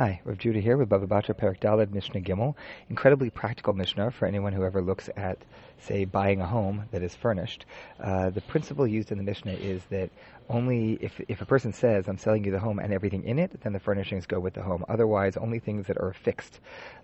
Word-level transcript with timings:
Hi, 0.00 0.18
Rav 0.24 0.38
Judah 0.38 0.60
here 0.60 0.78
with 0.78 0.88
Baba 0.88 1.06
Batra 1.06 1.36
Perak 1.36 1.60
Daled 1.60 1.92
Mishnah 1.92 2.22
Gimel. 2.22 2.54
Incredibly 2.88 3.28
practical 3.28 3.74
Mishnah 3.74 4.12
for 4.12 4.24
anyone 4.24 4.54
who 4.54 4.64
ever 4.64 4.80
looks 4.80 5.10
at, 5.14 5.36
say, 5.76 6.06
buying 6.06 6.40
a 6.40 6.46
home 6.46 6.86
that 6.90 7.02
is 7.02 7.14
furnished. 7.14 7.66
Uh, 8.02 8.30
the 8.30 8.40
principle 8.40 8.86
used 8.86 9.12
in 9.12 9.18
the 9.18 9.24
Mishnah 9.24 9.52
is 9.52 9.84
that 9.90 10.08
only 10.48 10.94
if, 11.02 11.20
if 11.28 11.42
a 11.42 11.44
person 11.44 11.74
says, 11.74 12.08
I'm 12.08 12.16
selling 12.16 12.44
you 12.44 12.50
the 12.50 12.58
home 12.58 12.78
and 12.78 12.94
everything 12.94 13.24
in 13.24 13.38
it, 13.38 13.60
then 13.60 13.74
the 13.74 13.78
furnishings 13.78 14.24
go 14.24 14.40
with 14.40 14.54
the 14.54 14.62
home. 14.62 14.86
Otherwise, 14.88 15.36
only 15.36 15.58
things 15.58 15.86
that 15.88 15.98
are 15.98 16.14
fixed 16.14 16.60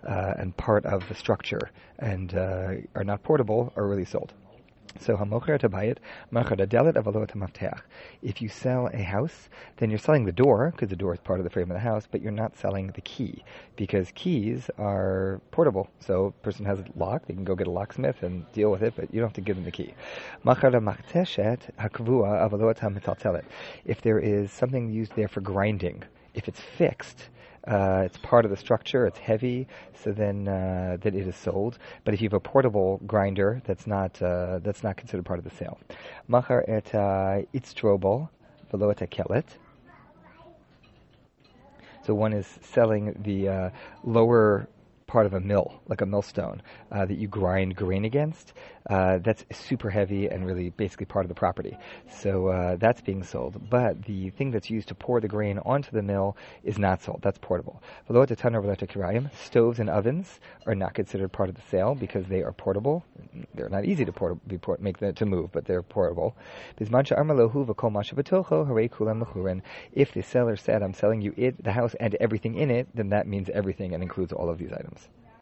uh, 0.09 0.33
and 0.39 0.57
part 0.57 0.87
of 0.87 1.07
the 1.11 1.15
structure 1.15 1.71
and 1.99 2.35
uh, 2.35 2.77
are 2.95 3.05
not 3.05 3.23
portable 3.23 3.75
are 3.77 3.87
really 3.87 4.07
sold. 4.07 4.33
So 5.01 5.17
hamocher 5.17 5.59
tabayit 5.61 5.99
delet 6.33 6.95
avalot 6.95 7.31
mafteach. 7.33 7.81
If 8.23 8.41
you 8.43 8.49
sell 8.49 8.89
a 8.93 9.03
house, 9.03 9.49
then 9.77 9.91
you're 9.91 9.99
selling 9.99 10.25
the 10.25 10.33
door 10.33 10.71
because 10.71 10.89
the 10.89 10.97
door 10.97 11.15
is 11.15 11.21
part 11.21 11.41
of 11.41 11.45
the 11.45 11.51
frame 11.51 11.71
of 11.71 11.75
the 11.75 11.81
house, 11.81 12.09
but 12.11 12.23
you're 12.23 12.33
not 12.33 12.57
selling 12.57 12.89
the 12.89 13.01
key 13.01 13.45
because 13.77 14.11
keys 14.15 14.71
are 14.79 15.41
portable. 15.51 15.89
So 16.01 16.35
person 16.43 16.65
has 16.67 16.81
a 16.81 16.85
lock, 16.97 17.27
they 17.27 17.35
can 17.35 17.45
go 17.45 17.55
get 17.55 17.67
a 17.67 17.71
locksmith 17.71 18.23
and 18.23 18.51
deal 18.53 18.71
with 18.71 18.83
it, 18.83 18.95
but 18.97 19.13
you 19.13 19.21
don't 19.21 19.29
have 19.29 19.35
to 19.35 19.41
give 19.41 19.57
them 19.57 19.65
the 19.65 19.71
key. 19.71 19.95
If 23.85 24.03
there 24.03 24.19
is 24.19 24.53
something 24.53 24.91
used 24.91 25.17
there 25.17 25.29
for 25.29 25.41
grinding, 25.41 26.03
if 26.35 26.49
it's 26.49 26.61
fixed, 26.61 27.29
uh, 27.67 28.03
it's 28.05 28.19
part 28.19 28.45
of 28.45 28.51
the 28.51 28.57
structure. 28.57 29.07
It's 29.07 29.19
heavy, 29.19 29.67
so 30.03 30.13
then 30.13 30.47
uh, 30.47 30.99
that 31.01 31.15
it 31.15 31.27
is 31.27 31.37
sold. 31.37 31.79
But 32.05 32.15
if 32.15 32.21
you 32.21 32.27
have 32.27 32.35
a 32.35 32.41
portable 32.41 33.01
grinder, 33.07 33.61
that's 33.65 33.87
not 33.87 34.21
uh, 34.23 34.61
that's 34.63 34.83
not 34.83 34.97
considered 34.97 35.25
part 35.25 35.39
of 35.39 35.45
the 35.45 35.51
sale. 35.51 35.79
Machar 36.29 36.65
et 36.69 36.95
uh, 36.95 37.43
velo 38.71 38.91
et 38.91 39.11
kelet. 39.11 39.45
So 42.07 42.15
one 42.15 42.33
is 42.33 42.47
selling 42.63 43.21
the 43.25 43.49
uh, 43.49 43.71
lower 44.05 44.69
part 45.07 45.27
of 45.27 45.35
a 45.35 45.41
mill, 45.41 45.81
like 45.89 46.01
a 46.01 46.07
millstone, 46.07 46.63
uh, 46.91 47.07
that 47.07 47.17
you 47.17 47.29
grind 47.29 47.77
grain 47.77 48.05
against. 48.05 48.53
Uh, 48.89 49.19
that's 49.19 49.45
super 49.53 49.91
heavy 49.91 50.29
and 50.29 50.47
really 50.47 50.71
basically 50.71 51.07
part 51.07 51.25
of 51.25 51.29
the 51.29 51.35
property. 51.35 51.77
So 52.09 52.49
uh, 52.49 52.77
that's 52.77 53.01
being 53.01 53.25
sold. 53.25 53.69
But 53.69 54.05
the 54.05 54.31
thing 54.31 54.53
that's 54.53 54.71
used 54.71 54.89
to 54.89 54.95
pour 54.95 55.21
the 55.21 55.29
grain 55.29 55.59
onto 55.59 55.91
the 55.91 56.03
mill 56.03 56.37
is 56.63 56.79
not 56.79 57.03
sold. 57.03 57.21
That's 57.23 57.39
portable. 57.39 57.83
Stoves 59.35 59.81
and 59.81 59.91
ovens 59.91 60.41
are 60.67 60.75
not 60.75 60.95
considered 60.95 61.33
part 61.33 61.49
of 61.49 61.57
the 61.57 61.63
sale 61.63 61.95
because 61.95 62.27
they 62.27 62.43
are 62.43 62.53
portable. 62.53 63.05
They're 63.55 63.69
not 63.69 63.85
easy 63.85 64.05
to 64.05 64.13
port- 64.13 64.47
be 64.47 64.59
port- 64.59 64.81
make 64.81 64.99
the, 64.99 65.13
to 65.15 65.27
move, 65.27 65.51
but 65.53 65.65
they're 65.65 65.83
portable. 65.83 66.37
If 66.79 66.91
the 70.13 70.23
seller 70.23 70.57
said, 70.57 70.83
"I'm 70.83 70.95
selling 70.95 71.23
you 71.23 71.35
it, 71.37 71.63
the 71.63 71.73
house, 71.73 71.95
and 71.99 72.15
everything 72.17 72.55
in 72.55 72.71
it," 72.71 72.89
then 72.95 73.09
that 73.11 73.27
means 73.27 73.49
everything 73.51 73.95
and 73.95 74.03
includes 74.03 74.33
all 74.33 74.49
of 74.49 74.59
these 74.59 74.73
items. 74.73 74.96